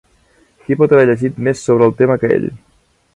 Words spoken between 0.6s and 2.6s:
Qui pot haver llegit més sobre el tema que ell?